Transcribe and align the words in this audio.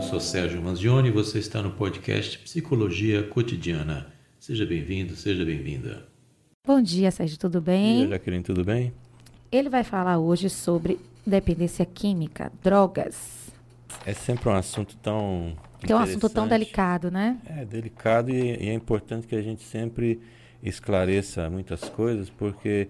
Eu 0.00 0.04
sou 0.04 0.18
Sérgio 0.18 0.62
Manzioni 0.62 1.08
e 1.08 1.12
você 1.12 1.38
está 1.38 1.60
no 1.60 1.72
podcast 1.72 2.38
Psicologia 2.38 3.22
Cotidiana. 3.22 4.06
Seja 4.38 4.64
bem-vindo, 4.64 5.14
seja 5.14 5.44
bem-vinda. 5.44 6.08
Bom 6.66 6.80
dia, 6.80 7.10
Sérgio, 7.10 7.38
tudo 7.38 7.60
bem? 7.60 7.98
E 7.98 8.02
aí, 8.04 8.08
Jaqueline, 8.08 8.42
tudo 8.42 8.64
bem? 8.64 8.94
Ele 9.52 9.68
vai 9.68 9.84
falar 9.84 10.18
hoje 10.18 10.48
sobre 10.48 10.98
dependência 11.26 11.84
química, 11.84 12.50
drogas. 12.62 13.52
É 14.06 14.14
sempre 14.14 14.48
um 14.48 14.54
assunto 14.54 14.96
tão. 15.02 15.54
Que 15.80 15.92
é 15.92 15.94
um 15.94 15.98
assunto 15.98 16.30
tão 16.30 16.48
delicado, 16.48 17.10
né? 17.10 17.36
É 17.44 17.66
delicado 17.66 18.30
e, 18.30 18.56
e 18.56 18.70
é 18.70 18.72
importante 18.72 19.26
que 19.26 19.36
a 19.36 19.42
gente 19.42 19.62
sempre 19.62 20.18
esclareça 20.62 21.50
muitas 21.50 21.90
coisas, 21.90 22.30
porque 22.30 22.88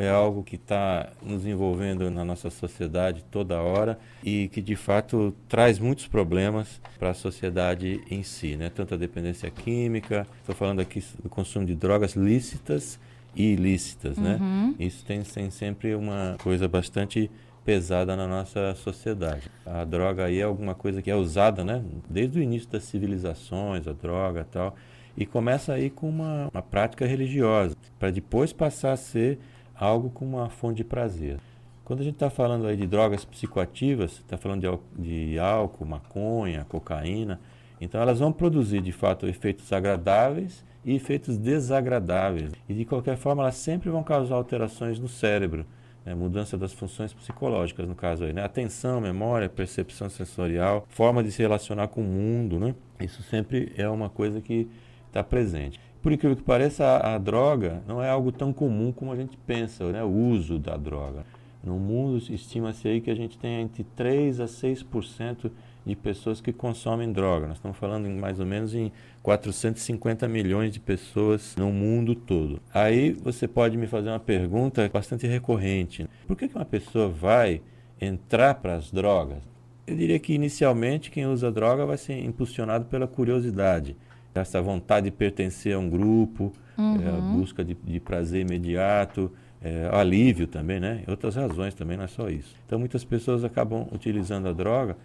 é 0.00 0.08
algo 0.08 0.42
que 0.42 0.56
está 0.56 1.10
nos 1.22 1.46
envolvendo 1.46 2.10
na 2.10 2.24
nossa 2.24 2.50
sociedade 2.50 3.24
toda 3.30 3.60
hora 3.60 3.98
e 4.22 4.48
que 4.48 4.62
de 4.62 4.76
fato 4.76 5.34
traz 5.48 5.78
muitos 5.78 6.06
problemas 6.06 6.80
para 6.98 7.10
a 7.10 7.14
sociedade 7.14 8.00
em 8.10 8.22
si, 8.22 8.56
né? 8.56 8.70
Tanto 8.70 8.94
a 8.94 8.96
dependência 8.96 9.50
química, 9.50 10.26
estou 10.40 10.54
falando 10.54 10.80
aqui 10.80 11.02
do 11.22 11.28
consumo 11.28 11.66
de 11.66 11.74
drogas 11.74 12.14
lícitas 12.14 12.98
e 13.34 13.52
ilícitas, 13.52 14.16
né? 14.18 14.38
Uhum. 14.40 14.74
Isso 14.78 15.04
tem, 15.04 15.22
tem 15.22 15.50
sempre 15.50 15.94
uma 15.94 16.36
coisa 16.42 16.68
bastante 16.68 17.30
pesada 17.64 18.16
na 18.16 18.26
nossa 18.26 18.74
sociedade. 18.76 19.50
A 19.66 19.84
droga 19.84 20.24
aí 20.24 20.38
é 20.40 20.42
alguma 20.42 20.74
coisa 20.74 21.02
que 21.02 21.10
é 21.10 21.14
usada, 21.14 21.62
né? 21.62 21.84
Desde 22.08 22.38
o 22.38 22.42
início 22.42 22.68
das 22.70 22.84
civilizações, 22.84 23.86
a 23.86 23.92
droga 23.92 24.46
tal. 24.50 24.74
E 25.16 25.26
começa 25.26 25.72
aí 25.72 25.90
com 25.90 26.08
uma, 26.08 26.48
uma 26.54 26.62
prática 26.62 27.04
religiosa, 27.04 27.76
para 27.98 28.10
depois 28.10 28.52
passar 28.52 28.92
a 28.92 28.96
ser 28.96 29.38
algo 29.78 30.10
com 30.10 30.24
uma 30.24 30.48
fonte 30.48 30.78
de 30.78 30.84
prazer. 30.84 31.38
Quando 31.84 32.00
a 32.00 32.04
gente 32.04 32.14
está 32.14 32.28
falando 32.28 32.66
aí 32.66 32.76
de 32.76 32.86
drogas 32.86 33.24
psicoativas, 33.24 34.12
está 34.12 34.36
falando 34.36 34.60
de, 34.60 35.02
de 35.02 35.38
álcool, 35.38 35.86
maconha, 35.86 36.66
cocaína, 36.68 37.40
então 37.80 38.00
elas 38.00 38.18
vão 38.18 38.32
produzir 38.32 38.82
de 38.82 38.92
fato 38.92 39.26
efeitos 39.26 39.72
agradáveis 39.72 40.64
e 40.84 40.94
efeitos 40.94 41.38
desagradáveis. 41.38 42.52
E 42.68 42.74
de 42.74 42.84
qualquer 42.84 43.16
forma 43.16 43.42
elas 43.42 43.54
sempre 43.54 43.88
vão 43.88 44.02
causar 44.02 44.34
alterações 44.34 44.98
no 44.98 45.08
cérebro, 45.08 45.64
né? 46.04 46.14
mudança 46.14 46.58
das 46.58 46.72
funções 46.72 47.14
psicológicas 47.14 47.88
no 47.88 47.94
caso 47.94 48.24
aí, 48.24 48.32
né? 48.32 48.42
atenção, 48.42 49.00
memória, 49.00 49.48
percepção 49.48 50.10
sensorial, 50.10 50.84
forma 50.88 51.22
de 51.22 51.30
se 51.30 51.40
relacionar 51.40 51.88
com 51.88 52.00
o 52.00 52.04
mundo, 52.04 52.58
né? 52.58 52.74
Isso 53.00 53.22
sempre 53.22 53.72
é 53.76 53.88
uma 53.88 54.10
coisa 54.10 54.40
que 54.40 54.68
está 55.06 55.22
presente. 55.22 55.80
Por 56.02 56.12
incrível 56.12 56.36
que 56.36 56.42
pareça, 56.42 56.84
a, 56.84 57.14
a, 57.14 57.18
droga 57.18 57.82
não 57.86 58.02
é 58.02 58.08
algo 58.08 58.30
tão 58.30 58.52
comum 58.52 58.92
como 58.92 59.12
a 59.12 59.16
gente 59.16 59.36
pensa, 59.46 59.90
né? 59.90 60.02
o 60.02 60.08
uso 60.08 60.58
da 60.58 60.76
droga. 60.76 61.24
No 61.62 61.76
mundo, 61.76 62.22
estima-se 62.32 62.86
aí 62.86 63.00
que 63.00 63.10
a 63.10 63.14
gente 63.14 63.36
tem 63.36 63.60
entre 63.60 63.84
3 63.96 64.40
a 64.40 64.44
6% 64.44 65.50
de 65.84 65.96
pessoas 65.96 66.40
que 66.40 66.52
consomem 66.52 67.10
droga. 67.10 67.48
Nós 67.48 67.56
estamos 67.56 67.76
falando 67.76 68.06
em 68.06 68.14
mais 68.14 68.38
ou 68.38 68.46
menos 68.46 68.74
em 68.74 68.92
450 69.22 70.28
milhões 70.28 70.72
de 70.72 70.78
pessoas 70.78 71.56
no 71.56 71.72
mundo 71.72 72.14
todo. 72.14 72.60
Aí 72.72 73.12
você 73.12 73.48
pode 73.48 73.76
me 73.76 73.86
fazer 73.86 74.10
uma 74.10 74.20
pergunta 74.20 74.88
bastante 74.92 75.26
recorrente. 75.26 76.08
Por 76.26 76.36
que, 76.36 76.46
que 76.46 76.54
uma 76.54 76.64
pessoa 76.64 77.08
vai 77.08 77.60
entrar 78.00 78.54
para 78.54 78.76
as 78.76 78.92
drogas? 78.92 79.42
Eu 79.86 79.96
diria 79.96 80.18
que 80.18 80.34
inicialmente 80.34 81.10
quem 81.10 81.26
usa 81.26 81.50
droga 81.50 81.86
vai 81.86 81.96
ser 81.96 82.22
impulsionado 82.22 82.84
pela 82.84 83.08
curiosidade 83.08 83.96
essa 84.40 84.60
vontade 84.60 85.06
de 85.06 85.10
pertencer 85.10 85.74
a 85.74 85.78
um 85.78 85.88
grupo, 85.88 86.52
uhum. 86.76 86.96
é, 87.02 87.08
a 87.08 87.20
busca 87.20 87.64
de, 87.64 87.74
de 87.74 88.00
prazer 88.00 88.42
imediato, 88.42 89.30
é, 89.62 89.88
alívio 89.92 90.46
também, 90.46 90.78
né? 90.78 91.02
Outras 91.08 91.36
razões 91.36 91.74
também, 91.74 91.96
não 91.96 92.04
é 92.04 92.08
só 92.08 92.28
isso. 92.28 92.54
Então 92.66 92.78
muitas 92.78 93.04
pessoas 93.04 93.44
acabam 93.44 93.86
utilizando 93.92 94.48
a 94.48 94.52
droga 94.52 94.96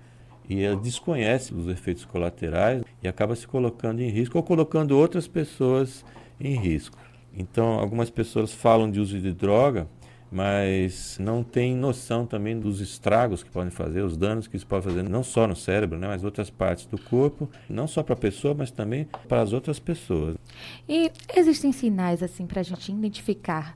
e 0.50 0.62
ela 0.62 0.75
desconhece 0.75 1.53
os 1.53 1.67
efeitos 1.67 2.06
colaterais 2.06 2.84
e 3.02 3.08
acaba 3.08 3.36
se 3.36 3.48
colocando 3.48 4.02
em 4.02 4.09
risco 4.09 4.38
ou 4.38 4.44
colocando 4.44 4.98
outras 4.98 5.28
pessoas 5.28 6.06
em 6.40 6.56
risco. 6.56 6.97
Então 7.35 7.79
algumas 7.79 8.09
pessoas 8.09 8.53
falam 8.53 8.90
de 8.90 9.00
uso 9.00 9.19
de 9.19 9.34
droga 9.34 9.88
mas 10.34 11.16
não 11.20 11.44
tem 11.44 11.76
noção 11.76 12.26
também 12.26 12.60
dos 12.60 12.82
estragos 12.82 13.44
que 13.44 13.52
podem 13.52 13.70
fazer, 13.70 14.02
os 14.02 14.18
danos 14.18 14.48
que 14.48 14.58
isso 14.58 14.66
pode 14.66 14.84
fazer, 14.84 15.04
não 15.04 15.24
só 15.24 15.48
no 15.48 15.56
cérebro, 15.56 16.00
né, 16.00 16.08
mas 16.08 16.24
outras 16.24 16.50
partes 16.50 16.88
do 16.88 16.98
corpo, 16.98 17.48
não 17.70 17.88
só 17.88 18.02
para 18.02 18.14
a 18.14 18.18
pessoa, 18.18 18.56
mas 18.56 18.72
também 18.72 19.08
para 19.30 19.42
as 19.42 19.54
outras 19.54 19.78
pessoas. 19.78 20.36
E 20.90 21.12
existem 21.36 21.72
sinais 21.72 22.24
assim 22.24 22.48
para 22.48 22.62
a 22.62 22.64
gente 22.64 22.92
identificar 22.92 23.76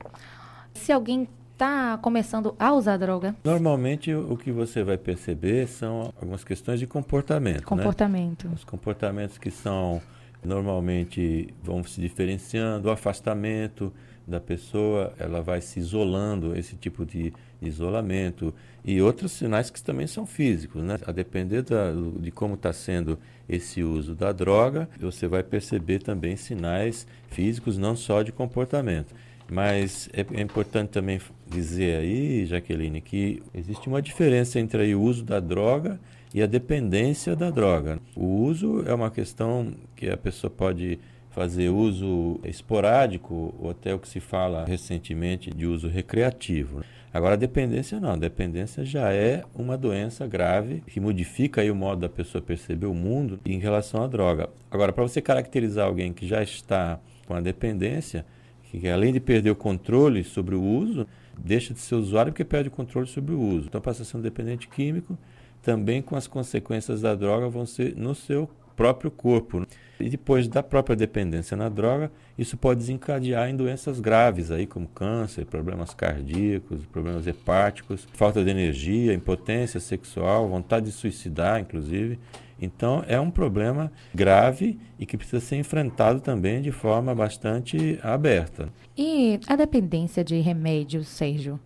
se 0.74 0.90
alguém 0.90 1.28
está 1.52 1.96
começando 1.98 2.54
a 2.58 2.72
usar 2.72 2.96
droga? 2.96 3.36
Normalmente 3.44 4.12
o 4.12 4.36
que 4.36 4.50
você 4.50 4.82
vai 4.82 4.98
perceber 4.98 5.68
são 5.68 6.12
algumas 6.20 6.42
questões 6.42 6.80
de 6.80 6.88
comportamento. 6.88 7.60
Né? 7.60 7.66
Comportamento. 7.66 8.48
Né? 8.48 8.54
Os 8.56 8.64
comportamentos 8.64 9.38
que 9.38 9.50
são 9.50 10.02
normalmente 10.44 11.52
vão 11.62 11.82
se 11.84 12.00
diferenciando, 12.00 12.88
o 12.88 12.90
afastamento, 12.90 13.92
da 14.28 14.38
pessoa, 14.40 15.12
ela 15.18 15.40
vai 15.40 15.60
se 15.60 15.80
isolando, 15.80 16.56
esse 16.56 16.76
tipo 16.76 17.04
de 17.04 17.32
isolamento. 17.60 18.54
E 18.84 19.00
outros 19.00 19.32
sinais 19.32 19.70
que 19.70 19.82
também 19.82 20.06
são 20.06 20.26
físicos, 20.26 20.82
né? 20.82 20.98
A 21.06 21.12
depender 21.12 21.62
da, 21.62 21.92
de 22.20 22.30
como 22.30 22.54
está 22.54 22.72
sendo 22.72 23.18
esse 23.48 23.82
uso 23.82 24.14
da 24.14 24.30
droga, 24.30 24.88
você 25.00 25.26
vai 25.26 25.42
perceber 25.42 26.00
também 26.00 26.36
sinais 26.36 27.06
físicos, 27.28 27.78
não 27.78 27.96
só 27.96 28.22
de 28.22 28.30
comportamento. 28.30 29.14
Mas 29.50 30.08
é, 30.12 30.24
é 30.38 30.42
importante 30.42 30.90
também 30.90 31.20
dizer 31.46 32.00
aí, 32.00 32.44
Jaqueline, 32.44 33.00
que 33.00 33.42
existe 33.54 33.88
uma 33.88 34.02
diferença 34.02 34.60
entre 34.60 34.94
o 34.94 35.00
uso 35.00 35.24
da 35.24 35.40
droga 35.40 35.98
e 36.34 36.42
a 36.42 36.46
dependência 36.46 37.34
da 37.34 37.50
droga. 37.50 37.98
O 38.14 38.26
uso 38.26 38.84
é 38.86 38.92
uma 38.92 39.10
questão 39.10 39.72
que 39.96 40.10
a 40.10 40.16
pessoa 40.16 40.50
pode 40.50 40.98
fazer 41.30 41.68
uso 41.68 42.40
esporádico, 42.44 43.54
ou 43.58 43.70
até 43.70 43.94
o 43.94 43.98
que 43.98 44.08
se 44.08 44.20
fala 44.20 44.64
recentemente 44.64 45.50
de 45.50 45.66
uso 45.66 45.88
recreativo. 45.88 46.82
Agora, 47.12 47.34
a 47.34 47.38
dependência 47.38 47.98
não. 47.98 48.10
A 48.10 48.16
dependência 48.16 48.84
já 48.84 49.12
é 49.12 49.42
uma 49.54 49.78
doença 49.78 50.26
grave 50.26 50.82
que 50.86 51.00
modifica 51.00 51.60
aí 51.60 51.70
o 51.70 51.74
modo 51.74 52.00
da 52.02 52.08
pessoa 52.08 52.42
perceber 52.42 52.86
o 52.86 52.94
mundo 52.94 53.40
em 53.46 53.58
relação 53.58 54.02
à 54.02 54.06
droga. 54.06 54.50
Agora, 54.70 54.92
para 54.92 55.02
você 55.02 55.20
caracterizar 55.20 55.86
alguém 55.86 56.12
que 56.12 56.26
já 56.26 56.42
está 56.42 57.00
com 57.26 57.34
a 57.34 57.40
dependência, 57.40 58.26
que 58.64 58.88
além 58.88 59.12
de 59.12 59.20
perder 59.20 59.50
o 59.50 59.56
controle 59.56 60.22
sobre 60.22 60.54
o 60.54 60.62
uso, 60.62 61.06
deixa 61.38 61.72
de 61.72 61.80
ser 61.80 61.94
usuário 61.94 62.32
porque 62.32 62.44
perde 62.44 62.68
o 62.68 62.72
controle 62.72 63.06
sobre 63.06 63.34
o 63.34 63.40
uso. 63.40 63.68
Então, 63.68 63.80
passa 63.80 64.02
a 64.02 64.04
ser 64.04 64.16
um 64.16 64.20
dependente 64.20 64.68
químico, 64.68 65.16
também 65.62 66.02
com 66.02 66.14
as 66.14 66.26
consequências 66.26 67.00
da 67.00 67.14
droga 67.14 67.48
vão 67.48 67.64
ser 67.64 67.96
no 67.96 68.14
seu 68.14 68.48
próprio 68.78 69.10
corpo. 69.10 69.66
E 69.98 70.08
depois 70.08 70.46
da 70.46 70.62
própria 70.62 70.94
dependência 70.94 71.56
na 71.56 71.68
droga, 71.68 72.12
isso 72.38 72.56
pode 72.56 72.78
desencadear 72.78 73.50
em 73.50 73.56
doenças 73.56 73.98
graves, 73.98 74.52
aí, 74.52 74.64
como 74.64 74.86
câncer, 74.86 75.44
problemas 75.44 75.92
cardíacos, 75.92 76.86
problemas 76.86 77.26
hepáticos, 77.26 78.06
falta 78.12 78.44
de 78.44 78.48
energia, 78.48 79.12
impotência 79.12 79.80
sexual, 79.80 80.48
vontade 80.48 80.86
de 80.86 80.92
suicidar, 80.92 81.60
inclusive. 81.60 82.16
Então, 82.62 83.04
é 83.08 83.18
um 83.18 83.30
problema 83.30 83.90
grave 84.14 84.78
e 85.00 85.04
que 85.04 85.16
precisa 85.16 85.40
ser 85.40 85.56
enfrentado 85.56 86.20
também 86.20 86.62
de 86.62 86.70
forma 86.70 87.12
bastante 87.12 87.98
aberta. 88.00 88.68
E 88.96 89.40
a 89.48 89.56
dependência 89.56 90.22
de 90.22 90.38
remédios, 90.38 91.08
Sérgio, 91.08 91.58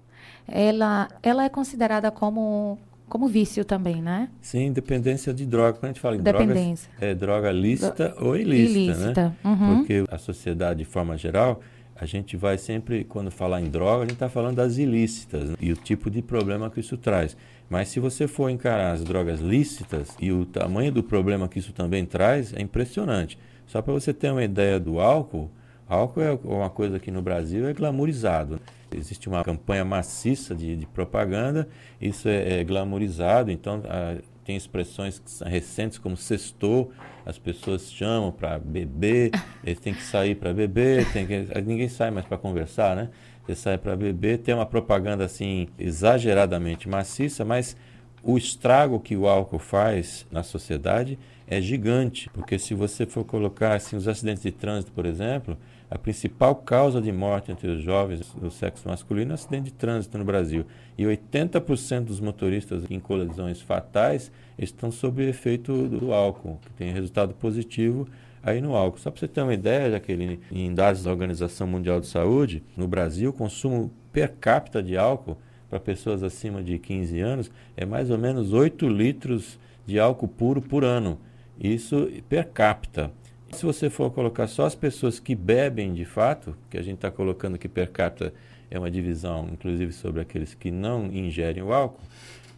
ela, 0.48 1.08
ela 1.22 1.44
é 1.44 1.50
considerada 1.50 2.10
como 2.10 2.78
como 3.12 3.28
vício 3.28 3.62
também, 3.62 4.00
né? 4.00 4.30
Sim, 4.40 4.72
dependência 4.72 5.34
de 5.34 5.44
droga. 5.44 5.74
Quando 5.74 5.84
a 5.84 5.88
gente 5.88 6.00
fala 6.00 6.16
em 6.16 6.22
drogas, 6.22 6.88
é 6.98 7.14
droga 7.14 7.52
lícita 7.52 8.08
Do... 8.08 8.24
ou 8.24 8.34
ilícita, 8.38 8.78
ilícita. 8.78 9.22
né? 9.28 9.36
Uhum. 9.44 9.76
Porque 9.76 10.04
a 10.10 10.16
sociedade, 10.16 10.78
de 10.78 10.86
forma 10.86 11.18
geral, 11.18 11.60
a 11.94 12.06
gente 12.06 12.38
vai 12.38 12.56
sempre, 12.56 13.04
quando 13.04 13.30
falar 13.30 13.60
em 13.60 13.68
droga, 13.68 14.04
a 14.04 14.06
gente 14.06 14.14
está 14.14 14.30
falando 14.30 14.56
das 14.56 14.78
ilícitas 14.78 15.50
né? 15.50 15.56
e 15.60 15.70
o 15.70 15.76
tipo 15.76 16.10
de 16.10 16.22
problema 16.22 16.70
que 16.70 16.80
isso 16.80 16.96
traz. 16.96 17.36
Mas 17.68 17.88
se 17.88 18.00
você 18.00 18.26
for 18.26 18.48
encarar 18.48 18.92
as 18.92 19.04
drogas 19.04 19.40
lícitas 19.40 20.16
e 20.18 20.32
o 20.32 20.46
tamanho 20.46 20.90
do 20.90 21.02
problema 21.02 21.48
que 21.48 21.58
isso 21.58 21.74
também 21.74 22.06
traz, 22.06 22.54
é 22.54 22.62
impressionante. 22.62 23.38
Só 23.66 23.82
para 23.82 23.92
você 23.92 24.14
ter 24.14 24.32
uma 24.32 24.42
ideia 24.42 24.80
do 24.80 24.98
álcool, 24.98 25.50
álcool 25.92 26.22
é 26.22 26.38
uma 26.44 26.70
coisa 26.70 26.98
que 26.98 27.10
no 27.10 27.20
Brasil 27.20 27.68
é 27.68 27.72
glamourizado. 27.72 28.60
Existe 28.94 29.28
uma 29.28 29.42
campanha 29.44 29.84
maciça 29.84 30.54
de, 30.54 30.76
de 30.76 30.86
propaganda, 30.86 31.68
isso 32.00 32.28
é, 32.28 32.60
é 32.60 32.64
glamorizado, 32.64 33.50
então 33.50 33.82
a, 33.86 34.16
tem 34.44 34.56
expressões 34.56 35.22
recentes 35.46 35.98
como 35.98 36.16
sextou, 36.16 36.92
as 37.24 37.38
pessoas 37.38 37.92
chamam 37.92 38.32
para 38.32 38.58
beber, 38.58 39.30
eles 39.64 39.78
têm 39.80 39.94
que 39.94 40.02
sair 40.02 40.34
para 40.34 40.52
beber, 40.52 41.10
tem 41.12 41.26
que, 41.26 41.46
ninguém 41.62 41.88
sai 41.88 42.10
mais 42.10 42.26
para 42.26 42.36
conversar, 42.36 42.96
né? 42.96 43.08
Você 43.46 43.54
sai 43.54 43.78
para 43.78 43.96
beber, 43.96 44.38
tem 44.38 44.54
uma 44.54 44.66
propaganda 44.66 45.24
assim 45.24 45.68
exageradamente 45.78 46.88
maciça, 46.88 47.44
mas 47.44 47.76
o 48.22 48.38
estrago 48.38 49.00
que 49.00 49.16
o 49.16 49.26
álcool 49.26 49.58
faz 49.58 50.26
na 50.30 50.42
sociedade 50.42 51.18
é 51.46 51.60
gigante, 51.60 52.30
porque 52.30 52.58
se 52.58 52.72
você 52.72 53.04
for 53.04 53.24
colocar 53.24 53.74
assim 53.74 53.96
os 53.96 54.06
acidentes 54.06 54.42
de 54.42 54.52
trânsito, 54.52 54.92
por 54.92 55.06
exemplo, 55.06 55.56
a 55.92 55.98
principal 55.98 56.54
causa 56.56 57.02
de 57.02 57.12
morte 57.12 57.52
entre 57.52 57.68
os 57.68 57.82
jovens 57.82 58.32
do 58.32 58.50
sexo 58.50 58.88
masculino 58.88 59.32
é 59.32 59.34
acidente 59.34 59.64
de 59.64 59.74
trânsito 59.74 60.16
no 60.16 60.24
Brasil. 60.24 60.64
E 60.96 61.04
80% 61.04 62.04
dos 62.04 62.18
motoristas 62.18 62.84
em 62.88 62.98
colisões 62.98 63.60
fatais 63.60 64.32
estão 64.58 64.90
sob 64.90 65.22
efeito 65.22 65.86
do 65.86 66.14
álcool, 66.14 66.58
que 66.62 66.72
tem 66.72 66.94
resultado 66.94 67.34
positivo 67.34 68.08
aí 68.42 68.62
no 68.62 68.74
álcool. 68.74 69.00
Só 69.00 69.10
para 69.10 69.20
você 69.20 69.28
ter 69.28 69.42
uma 69.42 69.52
ideia, 69.52 69.90
Jaqueline, 69.90 70.40
em 70.50 70.72
dados 70.74 71.02
da 71.02 71.10
Organização 71.10 71.66
Mundial 71.66 72.00
de 72.00 72.06
Saúde, 72.06 72.62
no 72.74 72.88
Brasil, 72.88 73.28
o 73.28 73.34
consumo 73.34 73.92
per 74.10 74.32
capita 74.40 74.82
de 74.82 74.96
álcool 74.96 75.36
para 75.68 75.78
pessoas 75.78 76.22
acima 76.22 76.62
de 76.62 76.78
15 76.78 77.20
anos 77.20 77.50
é 77.76 77.84
mais 77.84 78.08
ou 78.08 78.16
menos 78.16 78.54
8 78.54 78.88
litros 78.88 79.58
de 79.84 80.00
álcool 80.00 80.28
puro 80.28 80.62
por 80.62 80.84
ano. 80.84 81.18
Isso 81.60 82.08
per 82.30 82.48
capita. 82.48 83.12
Se 83.52 83.66
você 83.66 83.90
for 83.90 84.10
colocar 84.10 84.46
só 84.46 84.64
as 84.64 84.74
pessoas 84.74 85.20
que 85.20 85.34
bebem 85.34 85.92
de 85.92 86.04
fato, 86.04 86.56
que 86.70 86.78
a 86.78 86.82
gente 86.82 86.96
está 86.96 87.10
colocando 87.10 87.58
que 87.58 87.68
per 87.68 87.90
capita 87.90 88.32
é 88.70 88.78
uma 88.78 88.90
divisão, 88.90 89.48
inclusive, 89.52 89.92
sobre 89.92 90.22
aqueles 90.22 90.54
que 90.54 90.70
não 90.70 91.06
ingerem 91.06 91.62
o 91.62 91.72
álcool, 91.72 92.00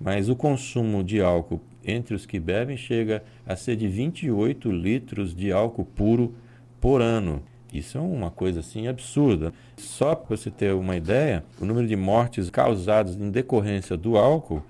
mas 0.01 0.29
o 0.29 0.37
consumo 0.37 1.03
de 1.03 1.21
álcool 1.21 1.61
entre 1.85 2.15
os 2.15 2.25
que 2.25 2.39
bebem 2.39 2.77
chega 2.77 3.23
a 3.45 3.57
ser 3.57 3.77
de 3.77 3.89
28 3.89 4.71
litros 4.71 5.35
de 5.35 5.53
álcool 5.53 5.85
puro 5.85 6.35
por 6.81 7.03
ano. 7.03 7.43
Isso 7.73 7.99
é 7.99 8.01
uma 8.01 8.31
coisa 8.31 8.61
assim 8.61 8.87
absurda. 8.87 9.53
Só 9.77 10.15
para 10.15 10.37
você 10.37 10.49
ter 10.49 10.73
uma 10.73 10.97
ideia, 10.97 11.45
o 11.61 11.65
número 11.65 11.89
de 11.89 11.97
mortes 11.97 12.49
causadas 12.49 13.17
em 13.17 13.31
decorrência 13.31 13.97
do 13.97 14.17
álcool, 14.17 14.63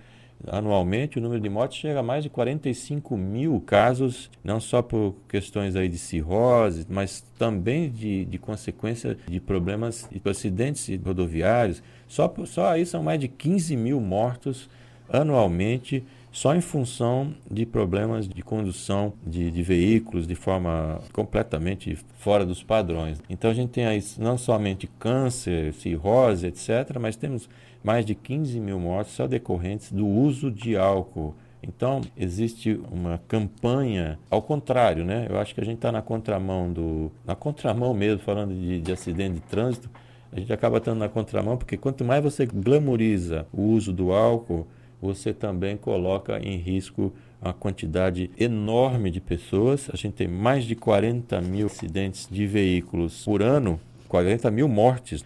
anualmente 0.47 1.19
o 1.19 1.23
número 1.23 1.41
de 1.41 1.49
mortes 1.49 1.79
chega 1.79 2.01
a 2.01 2.03
mais 2.03 2.23
de 2.23 2.31
45 2.31 3.17
mil 3.17 3.61
casos, 3.61 4.31
não 4.43 4.61
só 4.61 4.83
por 4.83 5.15
questões 5.29 5.77
aí 5.77 5.89
de 5.89 5.99
cirrose, 5.99 6.87
mas 6.89 7.25
também 7.39 7.91
de, 7.91 8.25
de 8.25 8.39
consequência 8.39 9.17
de 9.27 9.41
problemas 9.41 10.09
de 10.11 10.21
acidentes 10.29 10.89
rodoviários. 11.05 11.83
Só, 12.09 12.33
só 12.47 12.69
aí 12.69 12.85
são 12.85 13.03
mais 13.03 13.21
de 13.21 13.29
15 13.29 13.77
mil 13.77 14.01
mortos 14.01 14.69
anualmente 15.09 16.05
só 16.35 16.53
em 16.53 16.61
função 16.61 17.33
de 17.49 17.65
problemas 17.65 18.29
de 18.29 18.43
condução 18.43 19.13
de, 19.25 19.53
de, 19.53 19.63
veículos 19.63 20.27
de 20.27 20.35
forma 20.35 21.01
completamente 21.13 21.97
fora 22.19 22.45
dos 22.45 22.61
padrões. 22.61 23.23
Então 23.31 23.49
a 23.49 23.55
gente 23.55 23.71
tem 23.71 23.87
aí 23.87 24.03
não 24.19 24.37
somente 24.37 24.89
câncer, 24.99 25.73
cirrose, 25.75 26.49
etc., 26.49 26.99
mas 27.01 27.15
temos 27.15 27.49
mais 27.85 28.05
de 28.07 28.15
15 28.15 28.59
mil 28.59 28.81
mortes 28.81 29.15
só 29.15 29.27
decorrentes 29.27 29.93
do 29.93 30.07
uso 30.07 30.51
de 30.51 30.75
álcool. 30.77 31.35
Então, 31.63 32.01
existe 32.17 32.81
uma 32.91 33.19
campanha 33.29 34.19
ao 34.31 34.43
contrário, 34.43 35.05
né? 35.05 35.27
Eu 35.29 35.39
acho 35.39 35.55
que 35.55 35.61
a 35.61 35.65
gente 35.65 35.77
está 35.77 35.93
na 35.93 36.03
contramão 36.03 36.73
do. 36.73 37.13
Na 37.25 37.35
contramão 37.35 37.95
mesmo, 37.95 38.21
falando 38.21 38.55
de, 38.55 38.81
de 38.81 38.93
acidente 38.93 39.35
de 39.35 39.41
trânsito, 39.41 39.91
a 40.33 40.41
gente 40.41 40.53
acaba 40.53 40.79
estando 40.79 40.99
na 40.99 41.09
contramão, 41.09 41.57
porque 41.57 41.77
quanto 41.77 42.05
mais 42.05 42.23
você 42.23 42.45
glamoriza 42.45 43.47
o 43.53 43.63
uso 43.63 43.93
do 43.93 44.13
álcool, 44.13 44.67
você 45.01 45.33
também 45.33 45.77
coloca 45.77 46.39
em 46.39 46.57
risco 46.57 47.13
uma 47.41 47.53
quantidade 47.53 48.31
enorme 48.39 49.11
de 49.11 49.21
pessoas. 49.21 49.89
A 49.93 49.97
gente 49.97 50.15
tem 50.15 50.29
mais 50.29 50.65
de 50.65 50.75
40 50.75 51.41
mil 51.41 51.67
acidentes 51.67 52.27
de 52.31 52.47
veículos 52.47 53.25
por 53.25 53.43
ano, 53.43 53.79
40 54.09 54.51
mil 54.51 54.67
mortes. 54.67 55.25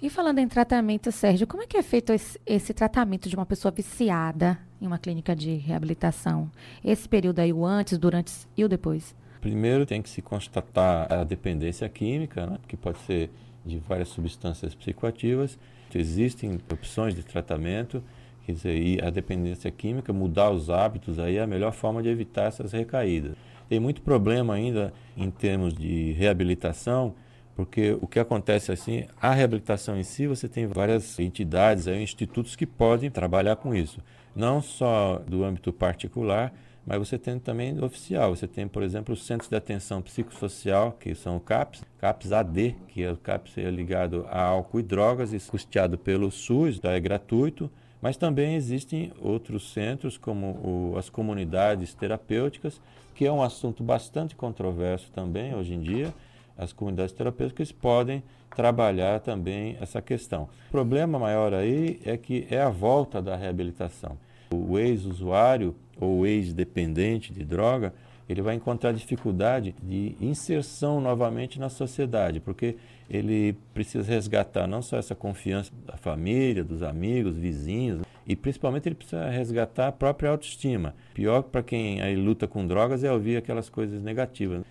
E 0.00 0.08
falando 0.08 0.38
em 0.38 0.46
tratamento, 0.46 1.10
Sérgio, 1.10 1.46
como 1.46 1.62
é 1.62 1.66
que 1.66 1.76
é 1.76 1.82
feito 1.82 2.12
esse, 2.12 2.40
esse, 2.46 2.72
tratamento 2.72 3.28
de 3.28 3.34
uma 3.34 3.44
pessoa 3.44 3.72
viciada 3.72 4.58
em 4.80 4.86
uma 4.86 4.98
clínica 4.98 5.34
de 5.34 5.54
reabilitação? 5.56 6.50
Esse 6.84 7.08
período 7.08 7.40
aí, 7.40 7.52
o 7.52 7.66
antes, 7.66 7.98
durante 7.98 8.32
e 8.56 8.64
o 8.64 8.68
depois? 8.68 9.14
Primeiro 9.40 9.84
tem 9.84 10.00
que 10.00 10.08
se 10.08 10.22
constatar 10.22 11.12
a 11.12 11.24
dependência 11.24 11.88
química, 11.88 12.46
né, 12.46 12.58
que 12.68 12.76
pode 12.76 12.98
ser 12.98 13.30
de 13.66 13.78
várias 13.78 14.08
substâncias 14.08 14.74
psicoativas. 14.74 15.58
Existem 15.94 16.60
opções 16.70 17.14
de 17.14 17.24
tratamento 17.24 18.02
Quer 18.48 18.52
dizer, 18.54 19.04
a 19.04 19.10
dependência 19.10 19.70
química, 19.70 20.10
mudar 20.10 20.50
os 20.50 20.70
hábitos 20.70 21.18
aí 21.18 21.36
é 21.36 21.42
a 21.42 21.46
melhor 21.46 21.70
forma 21.70 22.02
de 22.02 22.08
evitar 22.08 22.44
essas 22.44 22.72
recaídas. 22.72 23.36
Tem 23.68 23.78
muito 23.78 24.00
problema 24.00 24.54
ainda 24.54 24.90
em 25.14 25.30
termos 25.30 25.74
de 25.74 26.12
reabilitação, 26.12 27.14
porque 27.58 27.98
o 28.00 28.06
que 28.06 28.20
acontece 28.20 28.70
assim, 28.70 29.08
a 29.20 29.32
reabilitação 29.32 29.98
em 29.98 30.04
si, 30.04 30.28
você 30.28 30.48
tem 30.48 30.64
várias 30.64 31.18
entidades, 31.18 31.88
aí, 31.88 32.00
institutos 32.00 32.54
que 32.54 32.64
podem 32.64 33.10
trabalhar 33.10 33.56
com 33.56 33.74
isso. 33.74 34.00
Não 34.32 34.62
só 34.62 35.20
do 35.26 35.42
âmbito 35.42 35.72
particular, 35.72 36.54
mas 36.86 37.00
você 37.00 37.18
tem 37.18 37.36
também 37.36 37.82
oficial. 37.82 38.36
Você 38.36 38.46
tem, 38.46 38.68
por 38.68 38.84
exemplo, 38.84 39.12
os 39.12 39.26
Centros 39.26 39.50
de 39.50 39.56
Atenção 39.56 40.00
Psicossocial, 40.00 40.92
que 40.92 41.16
são 41.16 41.36
o 41.36 41.40
CAPS, 41.40 41.82
CAPS 41.98 42.30
AD, 42.30 42.76
que 42.86 43.02
é 43.02 43.10
o 43.10 43.16
CAPS 43.16 43.58
é 43.58 43.68
ligado 43.72 44.24
a 44.30 44.40
álcool 44.40 44.78
e 44.78 44.82
drogas, 44.84 45.32
e 45.32 45.50
custeado 45.50 45.98
pelo 45.98 46.30
SUS, 46.30 46.76
então 46.76 46.92
é 46.92 47.00
gratuito. 47.00 47.68
Mas 48.00 48.16
também 48.16 48.54
existem 48.54 49.12
outros 49.20 49.72
centros, 49.72 50.16
como 50.16 50.92
o, 50.92 50.96
as 50.96 51.10
comunidades 51.10 51.92
terapêuticas, 51.92 52.80
que 53.16 53.26
é 53.26 53.32
um 53.32 53.42
assunto 53.42 53.82
bastante 53.82 54.36
controverso 54.36 55.10
também 55.10 55.56
hoje 55.56 55.74
em 55.74 55.80
dia. 55.80 56.14
As 56.58 56.72
comunidades 56.72 57.12
terapêuticas 57.12 57.70
podem 57.70 58.20
trabalhar 58.56 59.20
também 59.20 59.76
essa 59.80 60.02
questão. 60.02 60.48
O 60.68 60.72
problema 60.72 61.16
maior 61.16 61.54
aí 61.54 62.00
é 62.04 62.16
que 62.16 62.48
é 62.50 62.60
a 62.60 62.68
volta 62.68 63.22
da 63.22 63.36
reabilitação. 63.36 64.18
O 64.52 64.76
ex-usuário 64.76 65.76
ou 66.00 66.26
ex-dependente 66.26 67.32
de 67.32 67.44
droga, 67.44 67.94
ele 68.28 68.42
vai 68.42 68.56
encontrar 68.56 68.92
dificuldade 68.92 69.74
de 69.82 70.16
inserção 70.20 71.00
novamente 71.00 71.60
na 71.60 71.68
sociedade, 71.68 72.40
porque 72.40 72.76
ele 73.08 73.56
precisa 73.72 74.06
resgatar 74.06 74.66
não 74.66 74.82
só 74.82 74.96
essa 74.98 75.14
confiança 75.14 75.72
da 75.86 75.96
família, 75.96 76.64
dos 76.64 76.82
amigos, 76.82 77.36
vizinhos, 77.36 78.02
e 78.26 78.36
principalmente 78.36 78.86
ele 78.86 78.94
precisa 78.94 79.30
resgatar 79.30 79.88
a 79.88 79.92
própria 79.92 80.30
autoestima. 80.30 80.94
Pior 81.14 81.42
para 81.42 81.62
quem 81.62 82.02
aí 82.02 82.14
luta 82.14 82.46
com 82.46 82.66
drogas 82.66 83.02
é 83.02 83.10
ouvir 83.10 83.38
aquelas 83.38 83.70
coisas 83.70 84.02
negativas. 84.02 84.62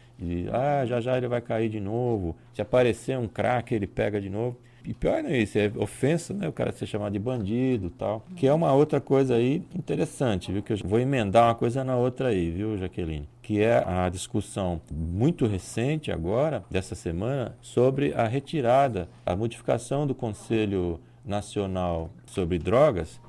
Ah, 0.52 0.86
já 0.86 1.00
já 1.00 1.18
ele 1.18 1.28
vai 1.28 1.42
cair 1.42 1.70
de 1.70 1.80
novo. 1.80 2.36
Se 2.54 2.62
aparecer 2.62 3.18
um 3.18 3.28
crack, 3.28 3.74
ele 3.74 3.88
pega 3.88 4.20
de 4.20 4.30
novo. 4.30 4.58
E 4.88 4.94
pior 4.94 5.22
não 5.22 5.30
é 5.30 5.40
isso, 5.40 5.60
é 5.60 5.70
ofensa, 5.76 6.34
né? 6.34 6.48
O 6.48 6.54
cara 6.54 6.72
ser 6.72 6.86
chamado 6.86 7.12
de 7.12 7.20
bandido 7.20 7.90
tal. 7.90 8.26
Que 8.38 8.48
é 8.48 8.54
uma 8.54 8.72
outra 8.72 9.02
coisa 9.02 9.36
aí 9.36 9.62
interessante, 9.76 10.50
viu? 10.50 10.64
Que 10.64 10.72
eu 10.72 10.78
vou 10.86 10.98
emendar 10.98 11.50
uma 11.50 11.56
coisa 11.56 11.84
na 11.84 11.98
outra 11.98 12.30
aí, 12.30 12.50
viu, 12.50 12.78
Jaqueline? 12.78 13.28
Que 13.42 13.62
é 13.62 13.84
a 13.86 14.08
discussão 14.08 14.80
muito 14.90 15.46
recente 15.46 16.10
agora, 16.10 16.64
dessa 16.72 16.96
semana, 16.96 17.58
sobre 17.62 18.14
a 18.14 18.28
retirada, 18.28 19.10
a 19.26 19.36
modificação 19.36 20.08
do 20.08 20.16
Conselho 20.16 21.02
Nacional 21.26 22.10
sobre 22.26 22.58
Drogas, 22.58 23.20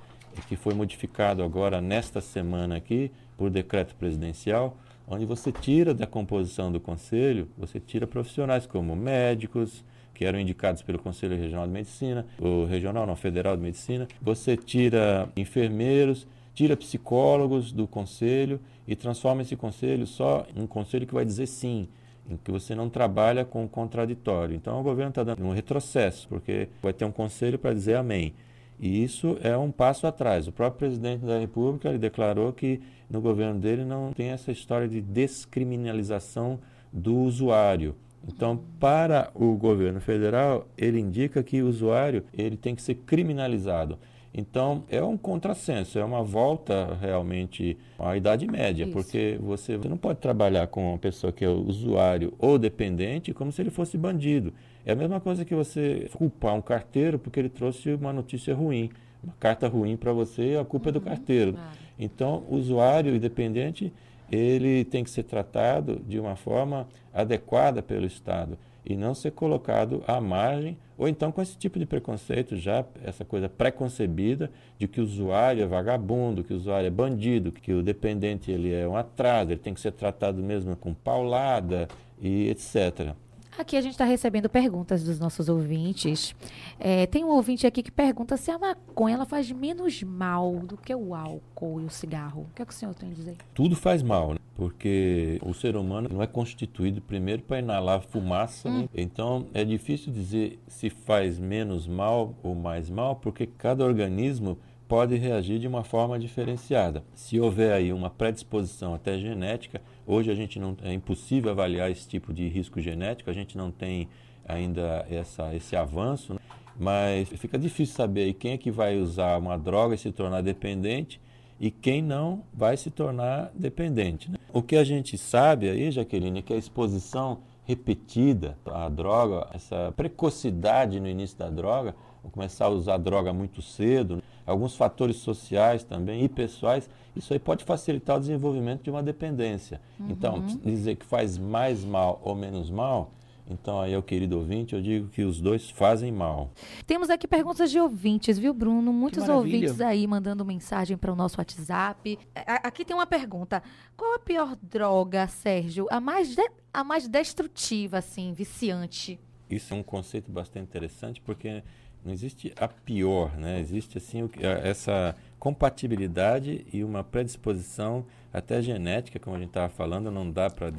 que 0.46 0.54
foi 0.54 0.74
modificado 0.74 1.42
agora 1.42 1.80
nesta 1.80 2.20
semana 2.20 2.76
aqui, 2.76 3.10
por 3.36 3.50
decreto 3.50 3.96
presidencial, 3.96 4.76
onde 5.10 5.24
você 5.24 5.50
tira 5.50 5.94
da 5.94 6.06
composição 6.06 6.70
do 6.70 6.78
conselho, 6.78 7.48
você 7.56 7.80
tira 7.80 8.06
profissionais 8.06 8.66
como 8.66 8.94
médicos, 8.94 9.84
que 10.14 10.24
eram 10.24 10.40
indicados 10.40 10.82
pelo 10.82 10.98
Conselho 10.98 11.36
Regional 11.36 11.66
de 11.66 11.72
Medicina, 11.72 12.26
o 12.40 12.64
Regional 12.64 13.06
não, 13.06 13.14
Federal 13.14 13.56
de 13.56 13.62
Medicina. 13.62 14.08
Você 14.20 14.56
tira 14.56 15.28
enfermeiros, 15.36 16.26
tira 16.54 16.76
psicólogos 16.76 17.70
do 17.70 17.86
conselho 17.86 18.60
e 18.86 18.96
transforma 18.96 19.42
esse 19.42 19.54
conselho 19.54 20.08
só 20.08 20.44
em 20.56 20.60
um 20.60 20.66
conselho 20.66 21.06
que 21.06 21.14
vai 21.14 21.24
dizer 21.24 21.46
sim, 21.46 21.86
em 22.28 22.36
que 22.36 22.50
você 22.50 22.74
não 22.74 22.90
trabalha 22.90 23.44
com 23.44 23.64
o 23.64 23.68
contraditório. 23.68 24.56
Então 24.56 24.80
o 24.80 24.82
governo 24.82 25.10
está 25.10 25.22
dando 25.22 25.44
um 25.44 25.52
retrocesso, 25.52 26.26
porque 26.28 26.68
vai 26.82 26.92
ter 26.92 27.04
um 27.04 27.12
conselho 27.12 27.56
para 27.56 27.72
dizer 27.72 27.94
amém. 27.94 28.34
E 28.80 29.02
isso 29.02 29.36
é 29.42 29.56
um 29.56 29.70
passo 29.70 30.06
atrás. 30.06 30.46
O 30.46 30.52
próprio 30.52 30.78
presidente 30.78 31.24
da 31.24 31.38
República 31.38 31.88
ele 31.88 31.98
declarou 31.98 32.52
que 32.52 32.80
no 33.10 33.20
governo 33.20 33.58
dele 33.58 33.84
não 33.84 34.12
tem 34.12 34.28
essa 34.28 34.52
história 34.52 34.88
de 34.88 35.00
descriminalização 35.00 36.60
do 36.92 37.16
usuário. 37.16 37.96
Então, 38.26 38.60
para 38.78 39.30
o 39.34 39.54
governo 39.56 40.00
federal, 40.00 40.68
ele 40.76 41.00
indica 41.00 41.42
que 41.42 41.62
o 41.62 41.68
usuário 41.68 42.24
ele 42.32 42.56
tem 42.56 42.74
que 42.74 42.82
ser 42.82 42.94
criminalizado. 42.94 43.98
Então, 44.34 44.84
é 44.88 45.02
um 45.02 45.16
contrassenso, 45.16 45.98
é 45.98 46.04
uma 46.04 46.22
volta 46.22 46.96
realmente 47.00 47.76
à 47.98 48.16
Idade 48.16 48.46
Média, 48.46 48.84
Isso. 48.84 48.92
porque 48.92 49.38
você, 49.40 49.76
você 49.76 49.88
não 49.88 49.96
pode 49.96 50.20
trabalhar 50.20 50.66
com 50.66 50.90
uma 50.90 50.98
pessoa 50.98 51.32
que 51.32 51.44
é 51.44 51.48
usuário 51.48 52.34
ou 52.38 52.58
dependente 52.58 53.32
como 53.32 53.50
se 53.50 53.62
ele 53.62 53.70
fosse 53.70 53.96
bandido. 53.96 54.52
É 54.88 54.92
a 54.92 54.96
mesma 54.96 55.20
coisa 55.20 55.44
que 55.44 55.54
você 55.54 56.08
culpar 56.14 56.54
um 56.54 56.62
carteiro 56.62 57.18
porque 57.18 57.38
ele 57.38 57.50
trouxe 57.50 57.92
uma 57.92 58.10
notícia 58.10 58.54
ruim, 58.54 58.88
uma 59.22 59.34
carta 59.38 59.68
ruim 59.68 59.98
para 59.98 60.14
você, 60.14 60.56
a 60.58 60.64
culpa 60.64 60.86
uhum, 60.86 60.88
é 60.88 60.92
do 60.92 60.98
uhum. 60.98 61.04
carteiro. 61.04 61.52
Claro. 61.52 61.68
Então, 61.98 62.44
usuário 62.48 63.14
e 63.14 63.18
dependente 63.18 63.92
ele 64.32 64.86
tem 64.86 65.04
que 65.04 65.10
ser 65.10 65.24
tratado 65.24 66.00
de 66.08 66.18
uma 66.18 66.36
forma 66.36 66.88
adequada 67.12 67.82
pelo 67.82 68.06
Estado 68.06 68.56
e 68.82 68.96
não 68.96 69.14
ser 69.14 69.32
colocado 69.32 70.02
à 70.06 70.22
margem, 70.22 70.78
ou 70.96 71.06
então 71.06 71.30
com 71.30 71.42
esse 71.42 71.58
tipo 71.58 71.78
de 71.78 71.84
preconceito, 71.84 72.56
já 72.56 72.82
essa 73.04 73.26
coisa 73.26 73.46
preconcebida 73.46 74.50
de 74.78 74.88
que 74.88 75.02
o 75.02 75.04
usuário 75.04 75.62
é 75.62 75.66
vagabundo, 75.66 76.42
que 76.42 76.54
o 76.54 76.56
usuário 76.56 76.86
é 76.86 76.90
bandido, 76.90 77.52
que 77.52 77.74
o 77.74 77.82
dependente 77.82 78.50
ele 78.50 78.72
é 78.72 78.88
um 78.88 78.96
atraso, 78.96 79.50
ele 79.50 79.60
tem 79.60 79.74
que 79.74 79.80
ser 79.82 79.92
tratado 79.92 80.42
mesmo 80.42 80.74
com 80.74 80.94
paulada 80.94 81.86
e 82.18 82.48
etc. 82.48 83.14
Aqui 83.58 83.76
a 83.76 83.80
gente 83.80 83.92
está 83.92 84.04
recebendo 84.04 84.48
perguntas 84.48 85.02
dos 85.02 85.18
nossos 85.18 85.48
ouvintes. 85.48 86.32
É, 86.78 87.06
tem 87.06 87.24
um 87.24 87.30
ouvinte 87.30 87.66
aqui 87.66 87.82
que 87.82 87.90
pergunta 87.90 88.36
se 88.36 88.52
a 88.52 88.58
maconha 88.58 89.16
ela 89.16 89.26
faz 89.26 89.50
menos 89.50 90.00
mal 90.04 90.60
do 90.60 90.76
que 90.76 90.94
o 90.94 91.12
álcool 91.12 91.80
e 91.80 91.84
o 91.84 91.90
cigarro. 91.90 92.42
O 92.42 92.54
que, 92.54 92.62
é 92.62 92.64
que 92.64 92.72
o 92.72 92.74
senhor 92.74 92.94
tem 92.94 93.10
a 93.10 93.12
dizer? 93.12 93.36
Tudo 93.52 93.74
faz 93.74 94.00
mal, 94.00 94.34
né? 94.34 94.38
porque 94.54 95.40
o 95.44 95.54
ser 95.54 95.76
humano 95.76 96.08
não 96.12 96.20
é 96.20 96.26
constituído 96.26 97.00
primeiro 97.00 97.42
para 97.42 97.60
inalar 97.60 98.00
fumaça, 98.00 98.68
hum. 98.68 98.82
né? 98.82 98.88
então 98.92 99.46
é 99.54 99.64
difícil 99.64 100.12
dizer 100.12 100.58
se 100.66 100.90
faz 100.90 101.38
menos 101.38 101.86
mal 101.86 102.34
ou 102.42 102.56
mais 102.56 102.90
mal, 102.90 103.14
porque 103.16 103.46
cada 103.46 103.84
organismo 103.84 104.58
pode 104.88 105.14
reagir 105.16 105.58
de 105.58 105.68
uma 105.68 105.84
forma 105.84 106.18
diferenciada. 106.18 107.04
Se 107.14 107.38
houver 107.38 107.72
aí 107.72 107.92
uma 107.92 108.08
predisposição 108.08 108.94
até 108.94 109.18
genética, 109.18 109.82
hoje 110.06 110.30
a 110.30 110.34
gente 110.34 110.58
não 110.58 110.74
é 110.82 110.92
impossível 110.94 111.50
avaliar 111.50 111.90
esse 111.90 112.08
tipo 112.08 112.32
de 112.32 112.48
risco 112.48 112.80
genético, 112.80 113.28
a 113.28 113.34
gente 113.34 113.56
não 113.56 113.70
tem 113.70 114.08
ainda 114.46 115.06
essa, 115.10 115.54
esse 115.54 115.76
avanço, 115.76 116.32
né? 116.32 116.40
mas 116.80 117.28
fica 117.28 117.58
difícil 117.58 117.94
saber 117.94 118.32
quem 118.32 118.52
é 118.52 118.56
que 118.56 118.70
vai 118.70 118.96
usar 118.96 119.36
uma 119.36 119.58
droga 119.58 119.94
e 119.94 119.98
se 119.98 120.10
tornar 120.10 120.40
dependente 120.40 121.20
e 121.60 121.70
quem 121.70 122.00
não 122.00 122.44
vai 122.54 122.76
se 122.76 122.90
tornar 122.90 123.50
dependente. 123.54 124.30
Né? 124.30 124.38
O 124.52 124.62
que 124.62 124.76
a 124.76 124.84
gente 124.84 125.18
sabe 125.18 125.68
aí, 125.68 125.90
Jaqueline, 125.90 126.38
é 126.38 126.42
que 126.42 126.54
a 126.54 126.56
exposição 126.56 127.40
repetida 127.64 128.56
à 128.64 128.88
droga, 128.88 129.46
essa 129.52 129.92
precocidade 129.94 130.98
no 130.98 131.06
início 131.06 131.36
da 131.36 131.50
droga, 131.50 131.94
começar 132.32 132.66
a 132.66 132.70
usar 132.70 132.96
droga 132.98 133.32
muito 133.32 133.60
cedo, 133.60 134.16
né? 134.16 134.22
Alguns 134.48 134.76
fatores 134.76 135.16
sociais 135.16 135.84
também 135.84 136.24
e 136.24 136.28
pessoais, 136.28 136.88
isso 137.14 137.32
aí 137.32 137.38
pode 137.38 137.64
facilitar 137.64 138.16
o 138.16 138.20
desenvolvimento 138.20 138.82
de 138.82 138.90
uma 138.90 139.02
dependência. 139.02 139.80
Então, 140.08 140.36
uhum. 140.36 140.46
Então, 140.48 140.60
dizer 140.64 140.96
que 140.96 141.04
faz 141.04 141.36
mais 141.36 141.84
mal 141.84 142.20
ou 142.24 142.34
menos 142.34 142.70
mal, 142.70 143.12
então, 143.50 143.80
aí, 143.80 143.94
ao 143.94 144.02
querido 144.02 144.38
ouvinte, 144.38 144.74
eu 144.74 144.82
digo 144.82 145.08
que 145.08 145.22
os 145.22 145.40
dois 145.40 145.70
fazem 145.70 146.12
mal. 146.12 146.50
Temos 146.86 147.08
aqui 147.08 147.26
perguntas 147.26 147.70
de 147.70 147.80
ouvintes, 147.80 148.38
viu, 148.38 148.52
Bruno? 148.52 148.92
Muitos 148.92 149.26
ouvintes 149.26 149.80
aí 149.80 150.06
mandando 150.06 150.44
mensagem 150.44 150.96
para 150.98 151.10
o 151.10 151.16
nosso 151.16 151.40
WhatsApp. 151.40 152.18
Aqui 152.62 152.84
tem 152.84 152.94
uma 152.94 153.06
pergunta: 153.06 153.62
qual 153.96 154.16
a 154.16 154.18
pior 154.18 154.54
droga, 154.62 155.26
Sérgio? 155.28 155.86
A 155.90 155.98
mais, 155.98 156.34
de, 156.34 156.46
a 156.72 156.84
mais 156.84 157.08
destrutiva, 157.08 157.98
assim, 157.98 158.32
viciante? 158.34 159.18
Isso 159.50 159.72
é 159.72 159.76
um 159.78 159.82
conceito 159.82 160.30
bastante 160.30 160.64
interessante, 160.64 161.20
porque 161.22 161.62
não 162.04 162.12
existe 162.12 162.52
a 162.56 162.68
pior, 162.68 163.36
né? 163.36 163.60
Existe 163.60 163.98
assim 163.98 164.28
essa 164.62 165.14
compatibilidade 165.38 166.66
e 166.72 166.82
uma 166.82 167.04
predisposição 167.04 168.04
até 168.32 168.60
genética, 168.60 169.18
como 169.18 169.36
a 169.36 169.38
gente 169.38 169.48
estava 169.48 169.68
falando, 169.68 170.10
não 170.10 170.30
dá 170.30 170.50
para 170.50 170.70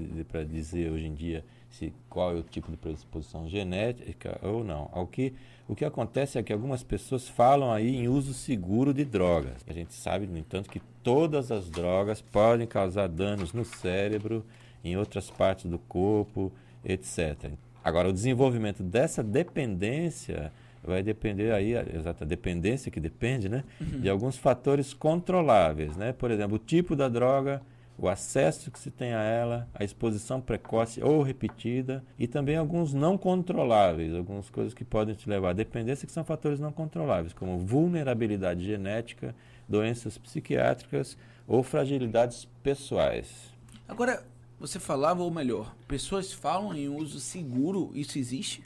dizer 0.43 0.91
hoje 0.91 1.05
em 1.05 1.13
dia 1.13 1.43
se 1.69 1.93
qual 2.09 2.31
é 2.31 2.35
o 2.35 2.43
tipo 2.43 2.71
de 2.71 2.77
predisposição 2.77 3.47
genética 3.47 4.39
ou 4.41 4.63
não. 4.63 4.89
O 4.93 5.05
que, 5.05 5.33
o 5.67 5.75
que 5.75 5.85
acontece 5.85 6.38
é 6.38 6.43
que 6.43 6.51
algumas 6.51 6.83
pessoas 6.83 7.27
falam 7.27 7.71
aí 7.71 7.95
em 7.95 8.07
uso 8.07 8.33
seguro 8.33 8.93
de 8.93 9.05
drogas. 9.05 9.63
A 9.67 9.73
gente 9.73 9.93
sabe, 9.93 10.25
no 10.25 10.38
entanto, 10.38 10.69
que 10.69 10.81
todas 11.03 11.51
as 11.51 11.69
drogas 11.69 12.21
podem 12.21 12.65
causar 12.65 13.07
danos 13.07 13.53
no 13.53 13.63
cérebro, 13.63 14.43
em 14.83 14.97
outras 14.97 15.29
partes 15.29 15.65
do 15.65 15.77
corpo, 15.77 16.51
etc. 16.83 17.51
Agora, 17.83 18.09
o 18.09 18.13
desenvolvimento 18.13 18.81
dessa 18.81 19.23
dependência 19.23 20.51
vai 20.83 21.03
depender 21.03 21.51
aí, 21.51 21.75
a 21.75 21.83
exata 21.93 22.25
dependência 22.25 22.91
que 22.91 23.00
depende, 23.00 23.50
né, 23.50 23.63
uhum. 23.79 24.01
de 24.01 24.09
alguns 24.09 24.38
fatores 24.38 24.93
controláveis, 24.93 25.95
né? 25.95 26.13
Por 26.13 26.31
exemplo, 26.31 26.55
o 26.55 26.59
tipo 26.59 26.95
da 26.95 27.07
droga, 27.07 27.62
o 27.98 28.07
acesso 28.07 28.71
que 28.71 28.79
se 28.79 28.89
tem 28.89 29.13
a 29.13 29.21
ela, 29.21 29.67
a 29.74 29.83
exposição 29.83 30.39
precoce 30.39 31.03
ou 31.03 31.21
repetida 31.21 32.03
e 32.17 32.27
também 32.27 32.55
alguns 32.55 32.93
não 32.93 33.17
controláveis, 33.17 34.15
algumas 34.15 34.50
coisas 34.50 34.74
que 34.74 34.86
podem 34.86 35.13
te 35.13 35.29
levar 35.29 35.50
à 35.50 35.53
dependência 35.53 36.07
que 36.07 36.13
são 36.13 36.24
fatores 36.24 36.59
não 36.59 36.71
controláveis, 36.71 37.33
como 37.33 37.59
vulnerabilidade 37.59 38.63
genética, 38.63 39.36
doenças 39.67 40.17
psiquiátricas 40.17 41.17
ou 41.45 41.62
fragilidades 41.62 42.48
pessoais. 42.63 43.53
Agora, 43.88 44.24
você 44.59 44.79
falava, 44.79 45.24
ou 45.24 45.31
melhor, 45.31 45.75
pessoas 45.88 46.31
falam 46.31 46.74
em 46.74 46.88
uso 46.88 47.19
seguro, 47.19 47.91
isso 47.93 48.17
existe? 48.17 48.63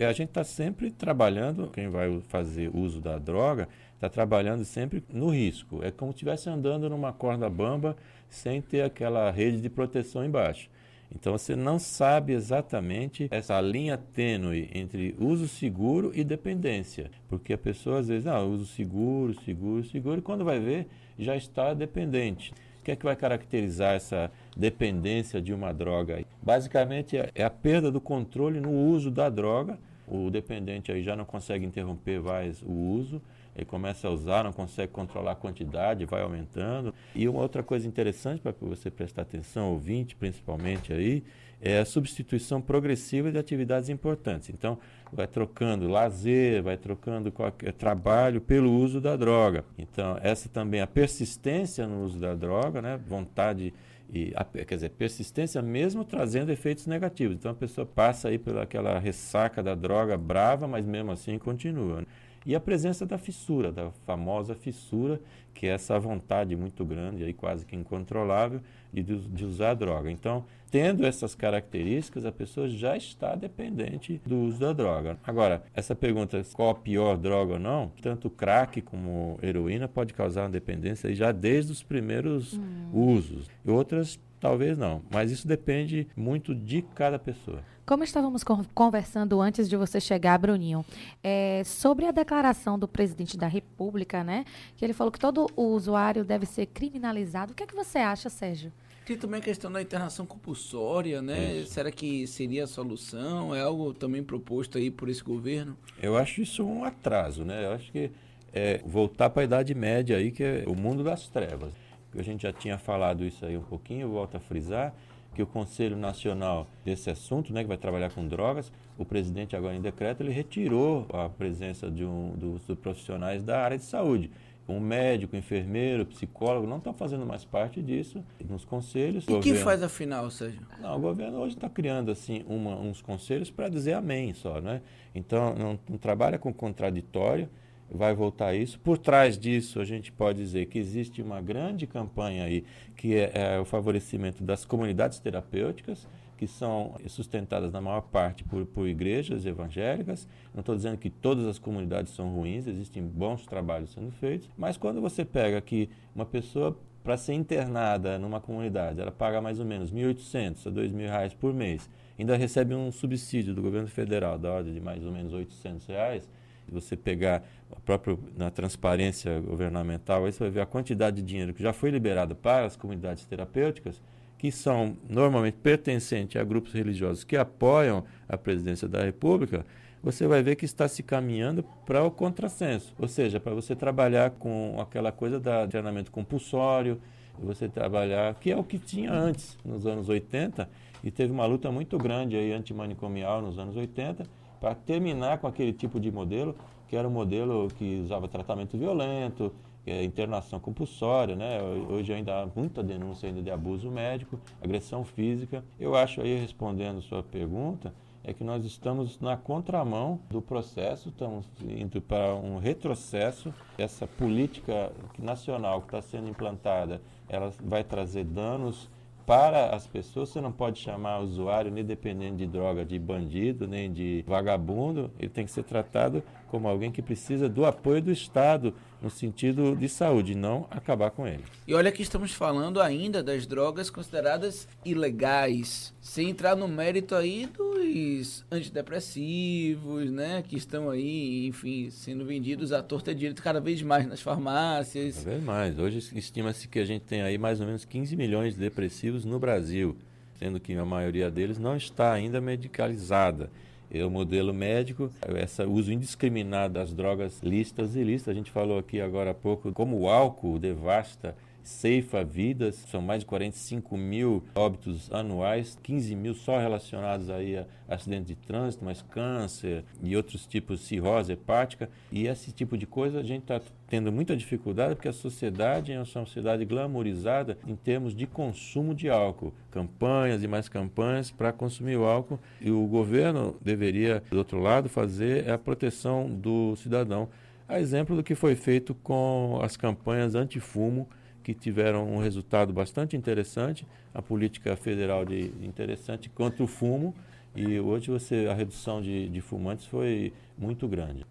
A 0.00 0.12
gente 0.12 0.28
está 0.28 0.44
sempre 0.44 0.90
trabalhando, 0.90 1.68
quem 1.68 1.88
vai 1.88 2.20
fazer 2.28 2.70
uso 2.74 3.00
da 3.00 3.18
droga, 3.18 3.68
está 3.94 4.08
trabalhando 4.08 4.64
sempre 4.64 5.02
no 5.12 5.30
risco. 5.30 5.82
É 5.82 5.90
como 5.90 6.12
se 6.12 6.16
estivesse 6.16 6.48
andando 6.48 6.88
numa 6.88 7.12
corda 7.12 7.48
bamba 7.48 7.96
sem 8.28 8.60
ter 8.60 8.82
aquela 8.82 9.30
rede 9.30 9.60
de 9.60 9.70
proteção 9.70 10.24
embaixo. 10.24 10.68
Então 11.14 11.32
você 11.32 11.54
não 11.54 11.78
sabe 11.78 12.32
exatamente 12.32 13.28
essa 13.30 13.60
linha 13.60 13.96
tênue 13.96 14.68
entre 14.74 15.14
uso 15.18 15.46
seguro 15.46 16.10
e 16.14 16.24
dependência, 16.24 17.10
porque 17.28 17.52
a 17.52 17.58
pessoa 17.58 18.00
às 18.00 18.08
vezes, 18.08 18.26
ah, 18.26 18.42
uso 18.42 18.66
seguro, 18.66 19.34
seguro, 19.44 19.84
seguro, 19.84 20.18
e 20.18 20.22
quando 20.22 20.44
vai 20.44 20.58
ver, 20.58 20.88
já 21.18 21.36
está 21.36 21.72
dependente. 21.74 22.52
Que 22.86 22.92
é 22.92 22.96
que 22.96 23.04
vai 23.04 23.16
caracterizar 23.16 23.94
essa 23.94 24.30
dependência 24.56 25.42
de 25.42 25.52
uma 25.52 25.74
droga? 25.74 26.24
Basicamente 26.40 27.16
é 27.34 27.42
a 27.42 27.50
perda 27.50 27.90
do 27.90 28.00
controle 28.00 28.60
no 28.60 28.70
uso 28.70 29.10
da 29.10 29.28
droga. 29.28 29.76
O 30.06 30.30
dependente 30.30 30.92
aí 30.92 31.02
já 31.02 31.16
não 31.16 31.24
consegue 31.24 31.64
interromper 31.64 32.20
mais 32.20 32.62
o 32.62 32.70
uso 32.70 33.20
ele 33.56 33.64
começa 33.64 34.06
a 34.06 34.10
usar, 34.10 34.44
não 34.44 34.52
consegue 34.52 34.92
controlar 34.92 35.32
a 35.32 35.34
quantidade, 35.34 36.04
vai 36.04 36.20
aumentando. 36.20 36.94
E 37.14 37.26
uma 37.26 37.40
outra 37.40 37.62
coisa 37.62 37.88
interessante 37.88 38.40
para 38.40 38.52
você 38.60 38.90
prestar 38.90 39.22
atenção, 39.22 39.72
ouvinte 39.72 40.14
principalmente 40.14 40.92
aí, 40.92 41.24
é 41.58 41.78
a 41.78 41.86
substituição 41.86 42.60
progressiva 42.60 43.32
de 43.32 43.38
atividades 43.38 43.88
importantes. 43.88 44.50
Então, 44.50 44.78
vai 45.10 45.26
trocando 45.26 45.88
lazer, 45.88 46.62
vai 46.62 46.76
trocando 46.76 47.32
qualquer 47.32 47.72
trabalho 47.72 48.42
pelo 48.42 48.70
uso 48.70 49.00
da 49.00 49.16
droga. 49.16 49.64
Então, 49.78 50.18
essa 50.22 50.50
também, 50.50 50.82
a 50.82 50.86
persistência 50.86 51.86
no 51.86 52.04
uso 52.04 52.18
da 52.18 52.34
droga, 52.34 52.82
né, 52.82 53.00
vontade 53.08 53.72
e 54.12 54.32
a, 54.36 54.44
quer 54.44 54.74
dizer, 54.74 54.90
persistência 54.90 55.60
mesmo 55.60 56.04
trazendo 56.04 56.50
efeitos 56.50 56.86
negativos. 56.86 57.36
Então 57.36 57.50
a 57.50 57.54
pessoa 57.54 57.86
passa 57.86 58.28
aí 58.28 58.38
pelaquela 58.38 58.98
ressaca 58.98 59.62
da 59.62 59.74
droga 59.74 60.16
brava, 60.16 60.66
mas 60.68 60.86
mesmo 60.86 61.12
assim 61.12 61.38
continua. 61.38 62.00
Né? 62.00 62.06
E 62.46 62.54
a 62.54 62.60
presença 62.60 63.04
da 63.04 63.18
fissura, 63.18 63.72
da 63.72 63.90
famosa 64.06 64.54
fissura, 64.54 65.20
que 65.52 65.66
é 65.66 65.70
essa 65.70 65.98
vontade 65.98 66.54
muito 66.54 66.84
grande, 66.84 67.24
aí 67.24 67.32
quase 67.32 67.66
que 67.66 67.74
incontrolável, 67.74 68.60
de, 68.92 69.02
de 69.02 69.44
usar 69.44 69.70
a 69.70 69.74
droga. 69.74 70.10
Então, 70.10 70.44
tendo 70.70 71.04
essas 71.04 71.34
características, 71.34 72.24
a 72.24 72.30
pessoa 72.30 72.68
já 72.68 72.96
está 72.96 73.34
dependente 73.34 74.20
do 74.24 74.36
uso 74.42 74.60
da 74.60 74.72
droga. 74.72 75.18
Agora, 75.26 75.64
essa 75.74 75.94
pergunta, 75.94 76.40
qual 76.52 76.70
a 76.70 76.74
pior 76.74 77.16
droga 77.16 77.54
ou 77.54 77.58
não, 77.58 77.90
tanto 78.00 78.30
crack 78.30 78.80
como 78.80 79.40
heroína 79.42 79.88
pode 79.88 80.14
causar 80.14 80.42
uma 80.42 80.50
dependência 80.50 81.12
já 81.12 81.32
desde 81.32 81.72
os 81.72 81.82
primeiros 81.82 82.54
hum. 82.54 82.90
usos. 82.92 83.50
E 83.64 83.70
outras 83.70 84.20
Talvez 84.38 84.76
não, 84.76 85.02
mas 85.10 85.30
isso 85.30 85.48
depende 85.48 86.06
muito 86.14 86.54
de 86.54 86.82
cada 86.82 87.18
pessoa. 87.18 87.62
Como 87.86 88.02
estávamos 88.02 88.42
conversando 88.74 89.40
antes 89.40 89.68
de 89.68 89.76
você 89.76 90.00
chegar, 90.00 90.36
Bruninho, 90.38 90.84
é, 91.22 91.62
sobre 91.64 92.04
a 92.04 92.10
declaração 92.10 92.76
do 92.76 92.88
presidente 92.88 93.36
da 93.38 93.46
República, 93.46 94.24
né? 94.24 94.44
Que 94.76 94.84
ele 94.84 94.92
falou 94.92 95.12
que 95.12 95.20
todo 95.20 95.46
usuário 95.56 96.24
deve 96.24 96.46
ser 96.46 96.66
criminalizado. 96.66 97.52
O 97.52 97.54
que 97.54 97.62
é 97.62 97.66
que 97.66 97.76
você 97.76 97.98
acha, 97.98 98.28
Sérgio? 98.28 98.72
Tem 99.06 99.16
também 99.16 99.38
a 99.38 99.42
questão 99.42 99.70
da 99.70 99.80
internação 99.80 100.26
compulsória, 100.26 101.22
né? 101.22 101.58
Isso. 101.58 101.74
Será 101.74 101.92
que 101.92 102.26
seria 102.26 102.64
a 102.64 102.66
solução? 102.66 103.54
É 103.54 103.60
algo 103.60 103.94
também 103.94 104.20
proposto 104.20 104.78
aí 104.78 104.90
por 104.90 105.08
esse 105.08 105.22
governo? 105.22 105.76
Eu 106.02 106.16
acho 106.16 106.42
isso 106.42 106.66
um 106.66 106.82
atraso, 106.82 107.44
né? 107.44 107.66
Eu 107.66 107.70
acho 107.70 107.92
que 107.92 108.10
é 108.52 108.82
voltar 108.84 109.30
para 109.30 109.42
a 109.42 109.44
Idade 109.44 109.72
Média 109.76 110.16
aí, 110.16 110.32
que 110.32 110.42
é 110.42 110.64
o 110.66 110.74
mundo 110.74 111.04
das 111.04 111.28
trevas 111.28 111.72
a 112.18 112.22
gente 112.22 112.42
já 112.42 112.52
tinha 112.52 112.78
falado 112.78 113.24
isso 113.24 113.44
aí 113.44 113.56
um 113.56 113.62
pouquinho, 113.62 114.08
volto 114.08 114.36
a 114.36 114.40
frisar, 114.40 114.94
que 115.36 115.42
o 115.42 115.46
Conselho 115.46 115.98
Nacional 115.98 116.66
desse 116.82 117.10
assunto, 117.10 117.52
né, 117.52 117.60
que 117.60 117.68
vai 117.68 117.76
trabalhar 117.76 118.10
com 118.10 118.26
drogas, 118.26 118.72
o 118.96 119.04
presidente 119.04 119.54
agora 119.54 119.74
em 119.74 119.82
decreto, 119.82 120.22
ele 120.22 120.32
retirou 120.32 121.06
a 121.12 121.28
presença 121.28 121.90
de 121.90 122.06
um 122.06 122.30
dos, 122.30 122.62
dos 122.62 122.78
profissionais 122.78 123.42
da 123.42 123.60
área 123.60 123.76
de 123.76 123.84
saúde. 123.84 124.30
Um 124.66 124.80
médico, 124.80 125.36
enfermeiro, 125.36 126.06
psicólogo 126.06 126.66
não 126.66 126.78
estão 126.78 126.94
fazendo 126.94 127.26
mais 127.26 127.44
parte 127.44 127.82
disso 127.82 128.24
nos 128.48 128.64
conselhos. 128.64 129.26
E 129.28 129.32
o 129.32 129.40
que 129.40 129.54
faz 129.54 129.82
afinal, 129.82 130.30
Sérgio? 130.30 130.62
Não, 130.80 130.96
o 130.96 131.00
governo 131.00 131.38
hoje 131.38 131.54
está 131.54 131.68
criando 131.68 132.10
assim 132.10 132.42
uma, 132.48 132.74
uns 132.74 133.02
conselhos 133.02 133.50
para 133.50 133.68
dizer 133.68 133.92
amém 133.92 134.32
só, 134.32 134.58
né? 134.60 134.80
Então 135.14 135.54
não, 135.54 135.78
não 135.88 135.98
trabalha 135.98 136.38
com 136.38 136.52
contraditório 136.52 137.48
vai 137.90 138.14
voltar 138.14 138.54
isso. 138.54 138.78
Por 138.80 138.98
trás 138.98 139.38
disso, 139.38 139.80
a 139.80 139.84
gente 139.84 140.12
pode 140.12 140.38
dizer 140.38 140.66
que 140.66 140.78
existe 140.78 141.22
uma 141.22 141.40
grande 141.40 141.86
campanha 141.86 142.44
aí, 142.44 142.64
que 142.96 143.16
é, 143.16 143.30
é 143.34 143.60
o 143.60 143.64
favorecimento 143.64 144.42
das 144.42 144.64
comunidades 144.64 145.18
terapêuticas, 145.18 146.06
que 146.36 146.46
são 146.46 146.94
sustentadas 147.08 147.72
na 147.72 147.80
maior 147.80 148.02
parte 148.02 148.44
por, 148.44 148.66
por 148.66 148.86
igrejas 148.86 149.46
evangélicas. 149.46 150.28
Não 150.52 150.60
estou 150.60 150.76
dizendo 150.76 150.98
que 150.98 151.08
todas 151.08 151.46
as 151.46 151.58
comunidades 151.58 152.12
são 152.12 152.34
ruins, 152.34 152.66
existem 152.66 153.02
bons 153.02 153.46
trabalhos 153.46 153.92
sendo 153.92 154.10
feitos, 154.10 154.50
mas 154.56 154.76
quando 154.76 155.00
você 155.00 155.24
pega 155.24 155.60
que 155.60 155.88
uma 156.14 156.26
pessoa 156.26 156.78
para 157.02 157.16
ser 157.16 157.34
internada 157.34 158.18
numa 158.18 158.40
comunidade, 158.40 159.00
ela 159.00 159.12
paga 159.12 159.40
mais 159.40 159.60
ou 159.60 159.64
menos 159.64 159.90
R$ 159.90 160.12
1.800 160.12 160.66
a 160.66 160.70
R$ 160.70 160.88
2.000 160.88 161.36
por 161.36 161.54
mês 161.54 161.88
ainda 162.18 162.36
recebe 162.36 162.74
um 162.74 162.90
subsídio 162.90 163.54
do 163.54 163.62
governo 163.62 163.88
federal 163.88 164.38
da 164.38 164.50
ordem 164.50 164.74
de 164.74 164.80
mais 164.80 165.04
ou 165.04 165.12
menos 165.12 165.32
800 165.32 165.86
reais. 165.86 166.28
Se 166.66 166.72
você 166.72 166.96
pegar 166.96 167.42
próprio 167.86 168.18
na 168.36 168.50
transparência 168.50 169.40
governamental, 169.40 170.24
aí 170.24 170.32
você 170.32 170.40
vai 170.40 170.50
ver 170.50 170.60
a 170.60 170.66
quantidade 170.66 171.16
de 171.16 171.22
dinheiro 171.22 171.54
que 171.54 171.62
já 171.62 171.72
foi 171.72 171.90
liberado 171.90 172.34
para 172.34 172.66
as 172.66 172.76
comunidades 172.76 173.24
terapêuticas, 173.24 174.02
que 174.36 174.50
são 174.50 174.96
normalmente 175.08 175.56
pertencentes 175.62 176.38
a 176.38 176.44
grupos 176.44 176.72
religiosos 176.72 177.22
que 177.22 177.36
apoiam 177.36 178.04
a 178.28 178.36
presidência 178.36 178.88
da 178.88 179.02
República, 179.02 179.64
você 180.02 180.26
vai 180.26 180.42
ver 180.42 180.56
que 180.56 180.64
está 180.64 180.86
se 180.86 181.02
caminhando 181.02 181.64
para 181.86 182.02
o 182.02 182.10
contrassenso, 182.10 182.92
ou 182.98 183.08
seja, 183.08 183.40
para 183.40 183.54
você 183.54 183.74
trabalhar 183.74 184.30
com 184.32 184.76
aquela 184.80 185.10
coisa 185.10 185.40
da 185.40 185.66
treinamento 185.66 186.10
compulsório, 186.10 187.00
você 187.38 187.68
trabalhar, 187.68 188.34
que 188.34 188.50
é 188.50 188.56
o 188.56 188.64
que 188.64 188.78
tinha 188.78 189.12
antes, 189.12 189.56
nos 189.64 189.86
anos 189.86 190.08
80, 190.08 190.68
e 191.04 191.10
teve 191.10 191.32
uma 191.32 191.46
luta 191.46 191.70
muito 191.70 191.96
grande 191.98 192.36
aí 192.36 192.52
antimanicomial 192.52 193.40
nos 193.40 193.58
anos 193.58 193.76
80, 193.76 194.24
para 194.60 194.74
terminar 194.74 195.38
com 195.38 195.46
aquele 195.46 195.72
tipo 195.72 195.98
de 196.00 196.10
modelo, 196.10 196.54
que 196.88 196.96
era 196.96 197.06
um 197.06 197.10
modelo 197.10 197.68
que 197.76 198.00
usava 198.00 198.28
tratamento 198.28 198.76
violento, 198.76 199.52
é, 199.86 200.02
internação 200.02 200.58
compulsória, 200.58 201.36
né? 201.36 201.60
Hoje 201.88 202.12
ainda 202.12 202.42
há 202.42 202.46
muita 202.46 202.82
denúncia 202.82 203.28
ainda 203.28 203.40
de 203.40 203.50
abuso 203.50 203.90
médico, 203.90 204.38
agressão 204.60 205.04
física. 205.04 205.64
Eu 205.78 205.94
acho 205.94 206.20
aí, 206.20 206.38
respondendo 206.38 207.00
sua 207.00 207.22
pergunta, 207.22 207.94
é 208.24 208.32
que 208.32 208.42
nós 208.42 208.64
estamos 208.64 209.20
na 209.20 209.36
contramão 209.36 210.18
do 210.28 210.42
processo, 210.42 211.10
estamos 211.10 211.46
indo 211.62 212.00
para 212.00 212.34
um 212.34 212.58
retrocesso. 212.58 213.54
Essa 213.78 214.04
política 214.04 214.90
nacional 215.16 215.80
que 215.80 215.86
está 215.86 216.02
sendo 216.02 216.28
implantada, 216.28 217.00
ela 217.28 217.52
vai 217.62 217.84
trazer 217.84 218.24
danos 218.24 218.90
para 219.26 219.74
as 219.74 219.88
pessoas, 219.88 220.28
você 220.28 220.40
não 220.40 220.52
pode 220.52 220.78
chamar 220.78 221.18
o 221.18 221.24
usuário, 221.24 221.70
nem 221.70 221.84
dependendo 221.84 222.36
de 222.36 222.46
droga, 222.46 222.84
de 222.84 222.96
bandido, 222.96 223.66
nem 223.66 223.92
de 223.92 224.24
vagabundo. 224.26 225.10
Ele 225.18 225.28
tem 225.28 225.44
que 225.44 225.50
ser 225.50 225.64
tratado 225.64 226.22
como 226.48 226.68
alguém 226.68 226.92
que 226.92 227.02
precisa 227.02 227.48
do 227.48 227.66
apoio 227.66 228.00
do 228.00 228.12
Estado 228.12 228.72
no 229.02 229.10
sentido 229.10 229.74
de 229.74 229.88
saúde, 229.88 230.34
não 230.34 230.66
acabar 230.70 231.10
com 231.10 231.26
ele. 231.26 231.44
E 231.66 231.74
olha 231.74 231.90
que 231.90 232.02
estamos 232.02 232.32
falando 232.32 232.80
ainda 232.80 233.22
das 233.22 233.46
drogas 233.46 233.90
consideradas 233.90 234.68
ilegais, 234.84 235.92
sem 236.00 236.30
entrar 236.30 236.54
no 236.54 236.68
mérito 236.68 237.14
aí 237.14 237.48
dos 237.92 238.44
antidepressivos, 238.50 240.10
né, 240.10 240.42
que 240.46 240.56
estão 240.56 240.90
aí, 240.90 241.46
enfim, 241.46 241.90
sendo 241.90 242.24
vendidos 242.24 242.72
à 242.72 242.82
torta 242.82 243.14
direito 243.14 243.42
cada 243.42 243.60
vez 243.60 243.82
mais 243.82 244.06
nas 244.06 244.20
farmácias. 244.20 245.18
Cada 245.18 245.30
vez 245.30 245.44
mais. 245.44 245.78
Hoje 245.78 245.98
estima-se 246.14 246.68
que 246.68 246.78
a 246.78 246.84
gente 246.84 247.02
tem 247.02 247.22
aí 247.22 247.38
mais 247.38 247.60
ou 247.60 247.66
menos 247.66 247.84
15 247.84 248.16
milhões 248.16 248.54
de 248.54 248.60
depressivos 248.60 249.24
no 249.24 249.38
Brasil, 249.38 249.96
sendo 250.38 250.58
que 250.60 250.74
a 250.74 250.84
maioria 250.84 251.30
deles 251.30 251.58
não 251.58 251.76
está 251.76 252.12
ainda 252.12 252.40
medicalizada 252.40 253.50
é 253.90 254.04
o 254.04 254.10
modelo 254.10 254.52
médico, 254.52 255.10
esse 255.36 255.62
uso 255.62 255.92
indiscriminado 255.92 256.74
das 256.74 256.92
drogas 256.92 257.40
listas 257.42 257.94
e 257.94 258.00
ilícitas. 258.00 258.32
A 258.32 258.36
gente 258.36 258.50
falou 258.50 258.78
aqui 258.78 259.00
agora 259.00 259.30
há 259.30 259.34
pouco 259.34 259.72
como 259.72 259.98
o 259.98 260.08
álcool 260.08 260.58
devasta 260.58 261.36
ceifa 261.66 262.22
vidas, 262.22 262.76
são 262.88 263.02
mais 263.02 263.20
de 263.20 263.26
45 263.26 263.96
mil 263.96 264.44
óbitos 264.54 265.10
anuais, 265.12 265.76
15 265.82 266.14
mil 266.14 266.32
só 266.32 266.58
relacionados 266.58 267.28
aí 267.28 267.58
a 267.58 267.66
acidentes 267.88 268.28
de 268.28 268.36
trânsito, 268.36 268.84
mas 268.84 269.02
câncer 269.02 269.84
e 270.00 270.16
outros 270.16 270.46
tipos 270.46 270.80
cirrose 270.80 271.32
hepática. 271.32 271.90
E 272.12 272.28
esse 272.28 272.52
tipo 272.52 272.78
de 272.78 272.86
coisa 272.86 273.18
a 273.18 273.22
gente 273.22 273.42
está 273.42 273.60
tendo 273.88 274.12
muita 274.12 274.36
dificuldade 274.36 274.94
porque 274.94 275.08
a 275.08 275.12
sociedade 275.12 275.92
é 275.92 275.98
uma 275.98 276.04
sociedade 276.04 276.64
glamorizada 276.64 277.58
em 277.66 277.74
termos 277.74 278.14
de 278.14 278.26
consumo 278.26 278.94
de 278.94 279.10
álcool. 279.10 279.52
Campanhas 279.70 280.44
e 280.44 280.48
mais 280.48 280.68
campanhas 280.68 281.32
para 281.32 281.52
consumir 281.52 281.96
o 281.96 282.04
álcool. 282.04 282.38
E 282.60 282.70
o 282.70 282.86
governo 282.86 283.56
deveria, 283.60 284.22
do 284.30 284.38
outro 284.38 284.60
lado, 284.60 284.88
fazer 284.88 285.50
a 285.50 285.58
proteção 285.58 286.30
do 286.30 286.76
cidadão. 286.76 287.28
A 287.68 287.80
exemplo 287.80 288.14
do 288.14 288.22
que 288.22 288.36
foi 288.36 288.54
feito 288.54 288.94
com 288.94 289.58
as 289.60 289.76
campanhas 289.76 290.36
anti-fumo 290.36 291.08
que 291.46 291.54
tiveram 291.54 292.12
um 292.12 292.18
resultado 292.18 292.72
bastante 292.72 293.16
interessante, 293.16 293.86
a 294.12 294.20
política 294.20 294.74
federal 294.74 295.24
de 295.24 295.52
interessante 295.62 296.28
contra 296.28 296.64
o 296.64 296.66
fumo, 296.66 297.14
e 297.54 297.78
hoje 297.78 298.10
você 298.10 298.48
a 298.50 298.52
redução 298.52 299.00
de, 299.00 299.28
de 299.28 299.40
fumantes 299.40 299.86
foi 299.86 300.32
muito 300.58 300.88
grande. 300.88 301.24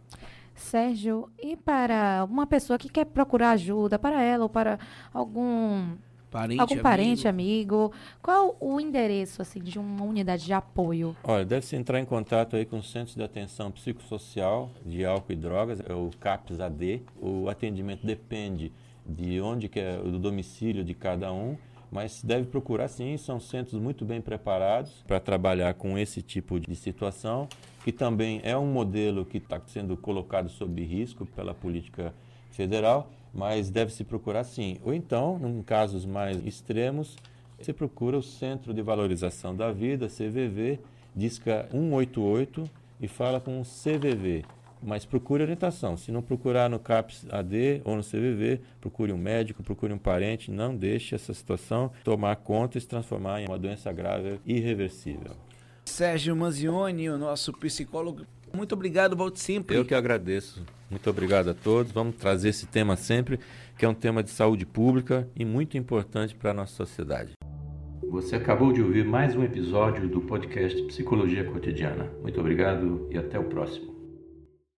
Sérgio, 0.55 1.29
e 1.37 1.57
para 1.57 2.25
uma 2.29 2.47
pessoa 2.47 2.79
que 2.79 2.87
quer 2.87 3.03
procurar 3.03 3.51
ajuda 3.51 3.99
para 3.99 4.23
ela 4.23 4.43
ou 4.43 4.49
para 4.49 4.79
algum 5.13 5.97
parente, 6.31 6.61
algum 6.61 6.77
parente, 6.77 7.27
amigo. 7.27 7.75
amigo. 7.75 7.93
Qual 8.21 8.55
o 8.61 8.79
endereço 8.79 9.41
assim 9.41 9.59
de 9.59 9.77
uma 9.77 10.05
unidade 10.05 10.45
de 10.45 10.53
apoio? 10.53 11.13
Olha, 11.25 11.43
deve-se 11.43 11.75
entrar 11.75 11.99
em 11.99 12.05
contato 12.05 12.55
aí 12.55 12.63
com 12.63 12.77
o 12.77 12.83
Centro 12.83 13.15
de 13.15 13.21
Atenção 13.21 13.69
Psicossocial 13.69 14.71
de 14.85 15.03
Álcool 15.03 15.33
e 15.33 15.35
Drogas, 15.35 15.81
é 15.85 15.93
o 15.93 16.09
CAPS 16.21 16.61
AD. 16.61 17.01
O 17.21 17.49
atendimento 17.49 18.07
depende 18.07 18.71
de 19.05 19.39
onde 19.39 19.69
que 19.69 19.79
é 19.79 19.99
o 19.99 20.17
domicílio 20.17 20.83
de 20.83 20.93
cada 20.93 21.31
um, 21.31 21.57
mas 21.91 22.21
deve 22.23 22.45
procurar 22.47 22.87
sim, 22.87 23.15
são 23.17 23.39
centros 23.39 23.79
muito 23.79 24.03
bem 24.03 24.19
preparados 24.19 25.03
para 25.07 25.19
trabalhar 25.19 25.73
com 25.75 25.97
esse 25.97 26.21
tipo 26.21 26.59
de 26.59 26.75
situação, 26.75 27.47
que 27.83 27.91
também 27.91 28.41
é 28.43 28.57
um 28.57 28.65
modelo 28.65 29.23
que 29.25 29.37
está 29.37 29.61
sendo 29.67 29.95
colocado 29.95 30.49
sob 30.49 30.83
risco 30.83 31.25
pela 31.25 31.53
política 31.53 32.13
federal, 32.51 33.11
mas 33.33 33.69
deve 33.69 33.93
se 33.93 34.03
procurar 34.03 34.43
sim. 34.43 34.77
Ou 34.83 34.93
então, 34.93 35.39
em 35.43 35.61
casos 35.61 36.05
mais 36.05 36.43
extremos, 36.45 37.15
se 37.61 37.71
procura 37.71 38.17
o 38.17 38.23
Centro 38.23 38.73
de 38.73 38.81
Valorização 38.81 39.55
da 39.55 39.71
Vida, 39.71 40.07
CVV, 40.07 40.79
disca 41.15 41.67
188 41.71 42.63
e 42.99 43.07
fala 43.07 43.39
com 43.39 43.61
o 43.61 43.63
CVV, 43.63 44.43
mas 44.85 45.03
procure 45.03 45.43
orientação. 45.43 45.97
Se 45.97 46.11
não 46.11 46.21
procurar 46.21 46.69
no 46.69 46.79
CAPS 46.79 47.25
AD 47.29 47.81
ou 47.83 47.95
no 47.95 48.03
CVV, 48.03 48.61
procure 48.79 49.11
um 49.11 49.17
médico, 49.17 49.63
procure 49.63 49.91
um 49.91 49.97
parente. 49.97 50.51
Não 50.51 50.75
deixe 50.75 51.15
essa 51.15 51.33
situação 51.33 51.91
tomar 52.03 52.35
conta 52.37 52.77
e 52.77 52.81
se 52.81 52.87
transformar 52.87 53.41
em 53.41 53.47
uma 53.47 53.57
doença 53.57 53.91
grave 53.91 54.39
irreversível. 54.45 55.31
Sérgio 55.85 56.35
Manzioni, 56.35 57.09
o 57.09 57.17
nosso 57.17 57.51
psicólogo. 57.53 58.25
Muito 58.53 58.73
obrigado, 58.73 59.15
volte 59.15 59.39
sempre. 59.39 59.75
Eu 59.75 59.85
que 59.85 59.93
agradeço. 59.93 60.63
Muito 60.89 61.09
obrigado 61.09 61.49
a 61.49 61.53
todos. 61.53 61.91
Vamos 61.91 62.15
trazer 62.15 62.49
esse 62.49 62.65
tema 62.65 62.95
sempre, 62.95 63.39
que 63.77 63.85
é 63.85 63.89
um 63.89 63.93
tema 63.93 64.23
de 64.23 64.29
saúde 64.29 64.65
pública 64.65 65.27
e 65.35 65.43
muito 65.43 65.77
importante 65.77 66.35
para 66.35 66.51
a 66.51 66.53
nossa 66.53 66.73
sociedade. 66.73 67.33
Você 68.09 68.35
acabou 68.35 68.71
de 68.71 68.81
ouvir 68.81 69.03
mais 69.03 69.35
um 69.35 69.43
episódio 69.43 70.07
do 70.07 70.21
podcast 70.21 70.81
Psicologia 70.83 71.43
Cotidiana. 71.43 72.09
Muito 72.21 72.39
obrigado 72.39 73.09
e 73.11 73.17
até 73.17 73.37
o 73.37 73.43
próximo. 73.43 73.94